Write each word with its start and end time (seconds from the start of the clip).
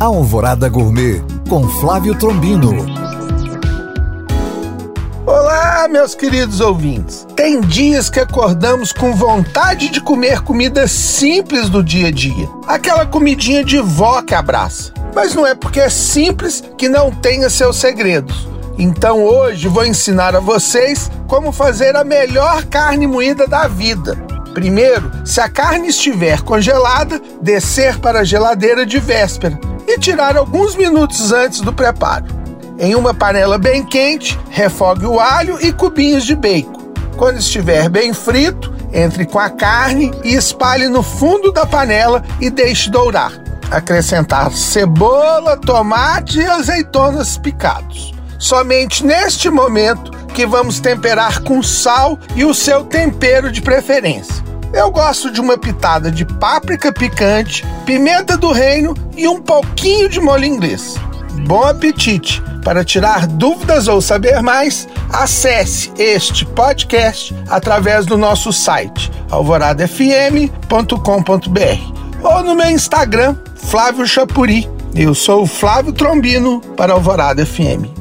Alvorada 0.00 0.66
Gourmet 0.66 1.22
com 1.46 1.68
Flávio 1.68 2.14
Trombino. 2.14 2.74
Olá, 5.26 5.86
meus 5.88 6.14
queridos 6.14 6.62
ouvintes. 6.62 7.26
Tem 7.36 7.60
dias 7.60 8.08
que 8.08 8.18
acordamos 8.18 8.94
com 8.94 9.14
vontade 9.14 9.90
de 9.90 10.00
comer 10.00 10.40
comida 10.40 10.88
simples 10.88 11.68
do 11.68 11.84
dia 11.84 12.08
a 12.08 12.10
dia. 12.10 12.48
Aquela 12.66 13.04
comidinha 13.04 13.62
de 13.62 13.78
vó 13.78 14.22
que 14.22 14.34
abraça. 14.34 14.90
Mas 15.14 15.34
não 15.34 15.46
é 15.46 15.54
porque 15.54 15.80
é 15.80 15.90
simples 15.90 16.64
que 16.78 16.88
não 16.88 17.10
tenha 17.10 17.50
seus 17.50 17.76
segredos. 17.76 18.48
Então 18.78 19.22
hoje 19.22 19.68
vou 19.68 19.84
ensinar 19.84 20.34
a 20.34 20.40
vocês 20.40 21.10
como 21.28 21.52
fazer 21.52 21.94
a 21.94 22.04
melhor 22.04 22.64
carne 22.64 23.06
moída 23.06 23.46
da 23.46 23.68
vida. 23.68 24.16
Primeiro, 24.54 25.10
se 25.26 25.42
a 25.42 25.48
carne 25.48 25.88
estiver 25.88 26.40
congelada, 26.40 27.20
descer 27.42 27.98
para 27.98 28.20
a 28.20 28.24
geladeira 28.24 28.86
de 28.86 28.98
véspera 28.98 29.60
e 30.00 30.02
tirar 30.02 30.34
alguns 30.34 30.74
minutos 30.76 31.30
antes 31.30 31.60
do 31.60 31.74
preparo. 31.74 32.24
Em 32.78 32.94
uma 32.94 33.12
panela 33.12 33.58
bem 33.58 33.84
quente, 33.84 34.38
refogue 34.48 35.04
o 35.04 35.20
alho 35.20 35.58
e 35.60 35.70
cubinhos 35.74 36.24
de 36.24 36.34
bacon. 36.34 36.94
Quando 37.18 37.36
estiver 37.36 37.90
bem 37.90 38.14
frito, 38.14 38.72
entre 38.94 39.26
com 39.26 39.38
a 39.38 39.50
carne 39.50 40.10
e 40.24 40.32
espalhe 40.32 40.88
no 40.88 41.02
fundo 41.02 41.52
da 41.52 41.66
panela 41.66 42.24
e 42.40 42.48
deixe 42.48 42.88
dourar. 42.88 43.32
Acrescentar 43.70 44.50
cebola, 44.52 45.58
tomate 45.58 46.40
e 46.40 46.46
azeitonas 46.46 47.36
picados. 47.36 48.14
Somente 48.38 49.04
neste 49.04 49.50
momento 49.50 50.10
que 50.28 50.46
vamos 50.46 50.80
temperar 50.80 51.42
com 51.42 51.62
sal 51.62 52.18
e 52.34 52.42
o 52.46 52.54
seu 52.54 52.84
tempero 52.84 53.52
de 53.52 53.60
preferência. 53.60 54.39
Eu 54.72 54.90
gosto 54.90 55.30
de 55.30 55.40
uma 55.40 55.58
pitada 55.58 56.12
de 56.12 56.24
páprica 56.24 56.92
picante, 56.92 57.66
pimenta 57.84 58.36
do 58.36 58.52
reino 58.52 58.94
e 59.16 59.26
um 59.26 59.40
pouquinho 59.40 60.08
de 60.08 60.20
molho 60.20 60.44
inglês. 60.44 60.94
Bom 61.46 61.64
apetite! 61.64 62.42
Para 62.62 62.84
tirar 62.84 63.26
dúvidas 63.26 63.88
ou 63.88 64.00
saber 64.00 64.40
mais, 64.42 64.86
acesse 65.10 65.90
este 65.98 66.44
podcast 66.44 67.34
através 67.48 68.06
do 68.06 68.16
nosso 68.16 68.52
site 68.52 69.10
alvoradafm.com.br 69.30 72.00
ou 72.22 72.42
no 72.42 72.54
meu 72.54 72.70
Instagram, 72.70 73.34
Flávio 73.56 74.06
Chapuri. 74.06 74.68
Eu 74.94 75.14
sou 75.14 75.44
o 75.44 75.46
Flávio 75.46 75.92
Trombino 75.92 76.60
para 76.76 76.92
Alvorada 76.92 77.46
FM. 77.46 77.99